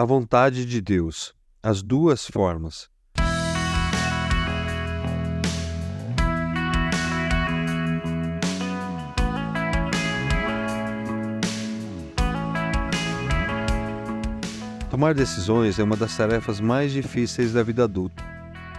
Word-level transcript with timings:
a 0.00 0.04
vontade 0.06 0.64
de 0.64 0.80
Deus, 0.80 1.34
as 1.62 1.82
duas 1.82 2.26
formas. 2.26 2.88
Tomar 14.88 15.12
decisões 15.12 15.78
é 15.78 15.82
uma 15.82 15.96
das 15.96 16.16
tarefas 16.16 16.60
mais 16.62 16.92
difíceis 16.92 17.52
da 17.52 17.62
vida 17.62 17.84
adulta. 17.84 18.24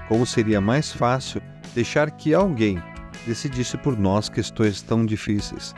Como 0.08 0.26
seria 0.26 0.60
mais 0.60 0.92
fácil 0.92 1.40
deixar 1.76 2.10
que 2.10 2.34
alguém 2.34 2.82
decidisse 3.28 3.78
por 3.78 3.96
nós 3.96 4.28
questões 4.28 4.82
tão 4.82 5.06
difíceis, 5.06 5.76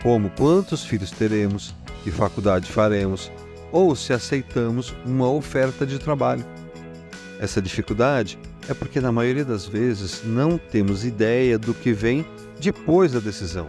como 0.00 0.30
quantos 0.30 0.84
filhos 0.84 1.10
teremos, 1.10 1.74
que 2.04 2.12
faculdade 2.12 2.70
faremos, 2.70 3.32
ou 3.72 3.94
se 3.94 4.12
aceitamos 4.12 4.94
uma 5.04 5.30
oferta 5.30 5.86
de 5.86 5.98
trabalho. 5.98 6.44
Essa 7.38 7.60
dificuldade 7.60 8.38
é 8.68 8.74
porque, 8.74 9.00
na 9.00 9.10
maioria 9.10 9.44
das 9.44 9.66
vezes, 9.66 10.22
não 10.24 10.58
temos 10.58 11.04
ideia 11.04 11.58
do 11.58 11.72
que 11.74 11.92
vem 11.92 12.24
depois 12.60 13.12
da 13.12 13.20
decisão. 13.20 13.66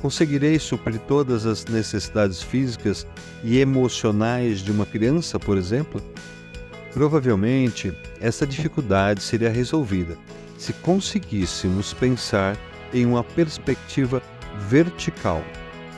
Conseguirei 0.00 0.58
suprir 0.58 1.00
todas 1.00 1.46
as 1.46 1.64
necessidades 1.64 2.42
físicas 2.42 3.06
e 3.42 3.58
emocionais 3.58 4.60
de 4.60 4.70
uma 4.70 4.86
criança, 4.86 5.38
por 5.40 5.56
exemplo? 5.56 6.00
Provavelmente, 6.92 7.92
essa 8.20 8.46
dificuldade 8.46 9.22
seria 9.22 9.50
resolvida 9.50 10.16
se 10.56 10.72
conseguíssemos 10.72 11.92
pensar 11.92 12.56
em 12.92 13.04
uma 13.04 13.24
perspectiva 13.24 14.22
vertical, 14.68 15.44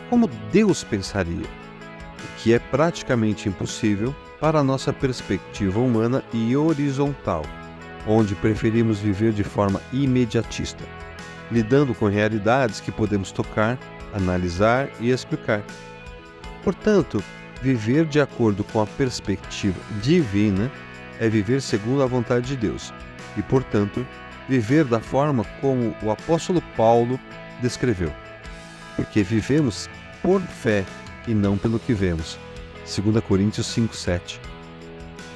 como 0.08 0.28
Deus 0.50 0.82
pensaria, 0.82 1.46
o 2.22 2.42
que 2.42 2.52
é 2.52 2.58
praticamente 2.58 3.48
impossível 3.48 4.14
para 4.40 4.62
nossa 4.62 4.92
perspectiva 4.92 5.80
humana 5.80 6.22
e 6.32 6.56
horizontal, 6.56 7.42
onde 8.06 8.34
preferimos 8.34 8.98
viver 8.98 9.32
de 9.32 9.44
forma 9.44 9.80
imediatista, 9.92 10.84
lidando 11.50 11.94
com 11.94 12.06
realidades 12.06 12.80
que 12.80 12.92
podemos 12.92 13.32
tocar 13.32 13.78
analisar 14.16 14.88
e 15.00 15.10
explicar. 15.10 15.62
Portanto, 16.64 17.22
viver 17.62 18.06
de 18.06 18.20
acordo 18.20 18.64
com 18.64 18.80
a 18.80 18.86
perspectiva 18.86 19.78
divina 20.02 20.70
é 21.20 21.28
viver 21.28 21.60
segundo 21.60 22.02
a 22.02 22.06
vontade 22.06 22.48
de 22.48 22.56
Deus 22.56 22.92
e, 23.36 23.42
portanto, 23.42 24.06
viver 24.48 24.84
da 24.84 25.00
forma 25.00 25.44
como 25.60 25.94
o 26.02 26.10
apóstolo 26.10 26.62
Paulo 26.76 27.18
descreveu. 27.60 28.12
Porque 28.96 29.22
vivemos 29.22 29.88
por 30.22 30.40
fé 30.40 30.84
e 31.26 31.34
não 31.34 31.56
pelo 31.56 31.78
que 31.78 31.92
vemos. 31.92 32.38
2 32.84 33.20
Coríntios 33.24 33.66
5:7. 33.66 34.40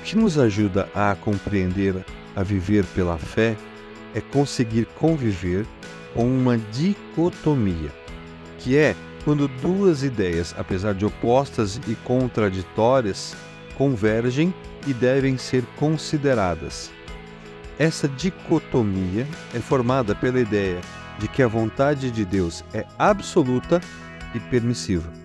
O 0.00 0.04
que 0.04 0.16
nos 0.16 0.38
ajuda 0.38 0.88
a 0.94 1.14
compreender 1.14 2.04
a 2.34 2.42
viver 2.42 2.84
pela 2.94 3.18
fé 3.18 3.56
é 4.14 4.20
conseguir 4.20 4.86
conviver 4.96 5.66
com 6.14 6.26
uma 6.26 6.58
dicotomia 6.58 7.90
que 8.60 8.76
é 8.76 8.94
quando 9.24 9.48
duas 9.48 10.02
ideias, 10.02 10.54
apesar 10.56 10.94
de 10.94 11.04
opostas 11.04 11.80
e 11.88 11.94
contraditórias, 11.94 13.34
convergem 13.76 14.54
e 14.86 14.94
devem 14.94 15.36
ser 15.36 15.64
consideradas. 15.76 16.90
Essa 17.78 18.08
dicotomia 18.08 19.26
é 19.54 19.58
formada 19.58 20.14
pela 20.14 20.40
ideia 20.40 20.80
de 21.18 21.28
que 21.28 21.42
a 21.42 21.48
vontade 21.48 22.10
de 22.10 22.24
Deus 22.24 22.64
é 22.72 22.86
absoluta 22.98 23.80
e 24.34 24.40
permissiva. 24.40 25.19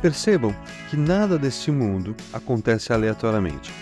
Percebam 0.00 0.54
que 0.90 0.96
nada 0.96 1.38
deste 1.38 1.70
mundo 1.70 2.14
acontece 2.32 2.92
aleatoriamente. 2.92 3.72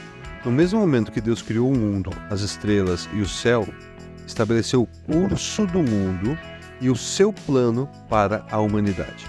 No 0.44 0.52
mesmo 0.52 0.78
momento 0.78 1.10
que 1.10 1.20
Deus 1.20 1.42
criou 1.42 1.70
o 1.70 1.76
mundo, 1.76 2.10
as 2.30 2.40
estrelas 2.40 3.08
e 3.14 3.20
o 3.20 3.28
céu, 3.28 3.66
estabeleceu 4.26 4.82
o 4.82 4.86
curso 4.86 5.66
do 5.66 5.82
mundo 5.82 6.38
e 6.80 6.90
o 6.90 6.96
seu 6.96 7.32
plano 7.32 7.88
para 8.08 8.44
a 8.50 8.58
humanidade, 8.58 9.26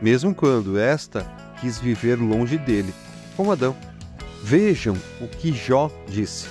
mesmo 0.00 0.34
quando 0.34 0.78
esta 0.78 1.22
quis 1.60 1.78
viver 1.78 2.16
longe 2.16 2.58
dele, 2.58 2.92
como 3.36 3.52
Adão. 3.52 3.74
Vejam 4.42 4.96
o 5.20 5.28
que 5.28 5.52
Jó 5.52 5.90
disse. 6.08 6.48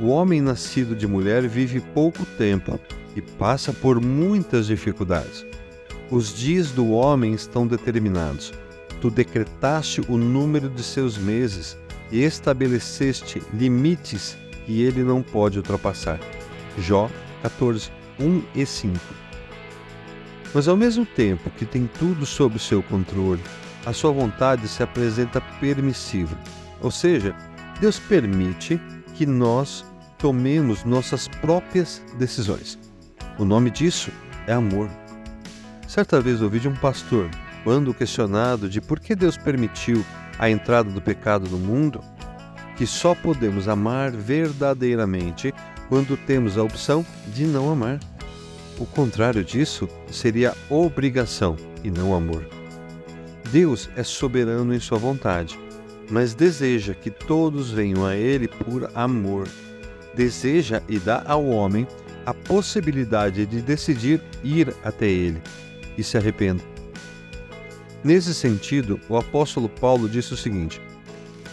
O 0.00 0.06
homem 0.08 0.40
nascido 0.40 0.96
de 0.96 1.06
mulher 1.06 1.46
vive 1.46 1.80
pouco 1.80 2.24
tempo 2.24 2.80
e 3.14 3.20
passa 3.20 3.72
por 3.72 4.00
muitas 4.00 4.66
dificuldades. 4.66 5.44
Os 6.10 6.34
dias 6.34 6.70
do 6.70 6.90
homem 6.90 7.34
estão 7.34 7.66
determinados. 7.66 8.52
Tu 9.02 9.10
decretaste 9.10 10.00
o 10.08 10.16
número 10.16 10.70
de 10.70 10.80
seus 10.80 11.18
meses 11.18 11.76
e 12.12 12.22
estabeleceste 12.22 13.42
limites 13.52 14.38
que 14.64 14.80
ele 14.80 15.02
não 15.02 15.20
pode 15.20 15.58
ultrapassar. 15.58 16.20
Jó 16.78 17.10
14, 17.42 17.90
1 18.20 18.42
e 18.54 18.64
5. 18.64 18.96
Mas 20.54 20.68
ao 20.68 20.76
mesmo 20.76 21.04
tempo 21.04 21.50
que 21.50 21.66
tem 21.66 21.90
tudo 21.98 22.24
sob 22.24 22.60
seu 22.60 22.80
controle, 22.80 23.42
a 23.84 23.92
sua 23.92 24.12
vontade 24.12 24.68
se 24.68 24.84
apresenta 24.84 25.40
permissiva. 25.58 26.38
Ou 26.80 26.92
seja, 26.92 27.34
Deus 27.80 27.98
permite 27.98 28.80
que 29.16 29.26
nós 29.26 29.84
tomemos 30.16 30.84
nossas 30.84 31.26
próprias 31.26 32.00
decisões. 32.20 32.78
O 33.36 33.44
nome 33.44 33.68
disso 33.68 34.12
é 34.46 34.52
amor. 34.52 34.88
Certa 35.88 36.20
vez 36.20 36.40
ouvi 36.40 36.60
de 36.60 36.68
um 36.68 36.76
pastor, 36.76 37.28
quando 37.64 37.94
questionado 37.94 38.68
de 38.68 38.80
por 38.80 39.00
que 39.00 39.14
Deus 39.14 39.36
permitiu 39.36 40.04
a 40.38 40.50
entrada 40.50 40.90
do 40.90 41.00
pecado 41.00 41.48
no 41.48 41.58
mundo, 41.58 42.00
que 42.76 42.86
só 42.86 43.14
podemos 43.14 43.68
amar 43.68 44.10
verdadeiramente 44.10 45.54
quando 45.88 46.16
temos 46.16 46.56
a 46.56 46.62
opção 46.62 47.04
de 47.28 47.44
não 47.44 47.70
amar. 47.70 48.00
O 48.78 48.86
contrário 48.86 49.44
disso 49.44 49.88
seria 50.10 50.54
obrigação 50.68 51.56
e 51.84 51.90
não 51.90 52.14
amor. 52.14 52.46
Deus 53.50 53.90
é 53.94 54.02
soberano 54.02 54.74
em 54.74 54.80
sua 54.80 54.98
vontade, 54.98 55.58
mas 56.10 56.34
deseja 56.34 56.94
que 56.94 57.10
todos 57.10 57.70
venham 57.70 58.06
a 58.06 58.16
Ele 58.16 58.48
por 58.48 58.90
amor. 58.94 59.46
Deseja 60.14 60.82
e 60.88 60.98
dá 60.98 61.22
ao 61.26 61.46
homem 61.46 61.86
a 62.24 62.32
possibilidade 62.32 63.46
de 63.46 63.60
decidir 63.60 64.22
ir 64.42 64.74
até 64.82 65.06
Ele 65.06 65.42
e 65.96 66.02
se 66.02 66.16
arrependa. 66.16 66.71
Nesse 68.04 68.34
sentido, 68.34 69.00
o 69.08 69.16
apóstolo 69.16 69.68
Paulo 69.68 70.08
disse 70.08 70.34
o 70.34 70.36
seguinte: 70.36 70.80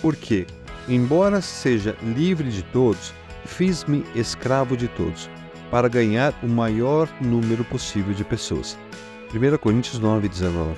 Porque, 0.02 0.48
embora 0.88 1.42
seja 1.42 1.96
livre 2.04 2.50
de 2.50 2.64
todos, 2.64 3.14
fiz-me 3.46 4.04
escravo 4.16 4.76
de 4.76 4.88
todos 4.88 5.30
para 5.70 5.88
ganhar 5.88 6.34
o 6.42 6.48
maior 6.48 7.08
número 7.22 7.64
possível 7.64 8.14
de 8.14 8.24
pessoas. 8.24 8.78
1 9.34 9.58
Coríntios 9.60 10.00
9, 10.00 10.28
19. 10.28 10.74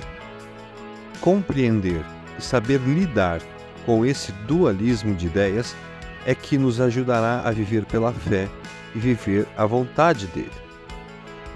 Compreender 1.21 2.03
e 2.37 2.43
saber 2.43 2.81
lidar 2.81 3.41
com 3.85 4.05
esse 4.05 4.33
dualismo 4.45 5.15
de 5.15 5.27
ideias 5.27 5.73
é 6.25 6.35
que 6.35 6.57
nos 6.57 6.81
ajudará 6.81 7.41
a 7.45 7.51
viver 7.51 7.85
pela 7.85 8.11
fé 8.11 8.49
e 8.93 8.99
viver 8.99 9.47
a 9.57 9.65
vontade 9.65 10.27
dele. 10.27 10.51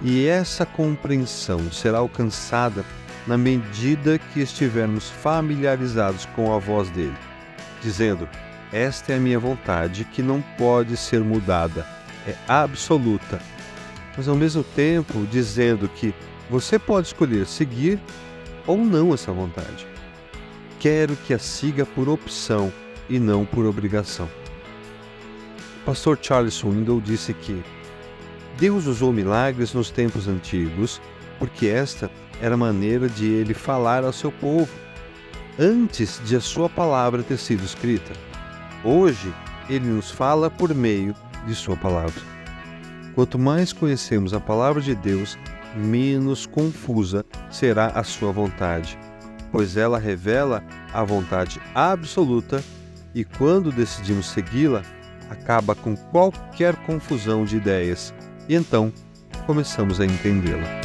E 0.01 0.25
essa 0.25 0.65
compreensão 0.65 1.71
será 1.71 1.97
alcançada 1.97 2.85
na 3.27 3.37
medida 3.37 4.19
que 4.19 4.39
estivermos 4.39 5.09
familiarizados 5.09 6.25
com 6.35 6.53
a 6.53 6.59
voz 6.59 6.89
dele, 6.89 7.15
dizendo: 7.81 8.27
Esta 8.71 9.13
é 9.13 9.17
a 9.17 9.19
minha 9.19 9.39
vontade 9.39 10.05
que 10.05 10.21
não 10.21 10.41
pode 10.57 10.95
ser 10.97 11.21
mudada 11.21 11.85
é 12.27 12.35
absoluta, 12.47 13.39
mas 14.17 14.27
ao 14.27 14.35
mesmo 14.35 14.63
tempo 14.63 15.25
dizendo 15.27 15.87
que 15.87 16.13
você 16.49 16.79
pode 16.79 17.07
escolher 17.07 17.45
seguir 17.45 17.99
ou 18.65 18.77
não 18.77 19.13
essa 19.13 19.31
vontade. 19.31 19.87
Quero 20.79 21.15
que 21.15 21.33
a 21.33 21.39
siga 21.39 21.85
por 21.85 22.09
opção 22.09 22.71
e 23.09 23.19
não 23.19 23.45
por 23.45 23.65
obrigação. 23.65 24.29
O 25.81 25.85
pastor 25.85 26.17
Charles 26.21 26.55
Swindoll 26.55 27.01
disse 27.01 27.33
que 27.33 27.63
Deus 28.57 28.87
usou 28.87 29.13
milagres 29.13 29.73
nos 29.73 29.91
tempos 29.91 30.27
antigos 30.27 30.99
porque 31.37 31.67
esta 31.67 32.09
era 32.41 32.57
maneira 32.57 33.07
de 33.07 33.25
ele 33.25 33.53
falar 33.53 34.03
ao 34.03 34.13
seu 34.13 34.31
povo 34.31 34.69
antes 35.57 36.21
de 36.25 36.35
a 36.35 36.41
sua 36.41 36.69
palavra 36.69 37.23
ter 37.23 37.37
sido 37.37 37.63
escrita. 37.63 38.11
Hoje, 38.83 39.33
ele 39.69 39.87
nos 39.87 40.11
fala 40.11 40.49
por 40.49 40.73
meio 40.73 41.15
de 41.47 41.55
Sua 41.55 41.75
palavra. 41.75 42.21
Quanto 43.13 43.39
mais 43.39 43.71
conhecemos 43.71 44.33
a 44.33 44.39
palavra 44.39 44.81
de 44.81 44.93
Deus, 44.93 45.37
menos 45.75 46.45
confusa 46.45 47.25
será 47.49 47.87
a 47.87 48.03
Sua 48.03 48.31
vontade, 48.31 48.97
pois 49.51 49.77
ela 49.77 49.97
revela 49.97 50.63
a 50.93 51.03
vontade 51.03 51.61
absoluta 51.73 52.63
e, 53.13 53.23
quando 53.23 53.71
decidimos 53.71 54.27
segui-la, 54.27 54.83
acaba 55.29 55.73
com 55.73 55.95
qualquer 55.95 56.75
confusão 56.85 57.45
de 57.45 57.57
ideias 57.57 58.13
e 58.47 58.55
então 58.55 58.91
começamos 59.47 59.99
a 59.99 60.05
entendê-la. 60.05 60.84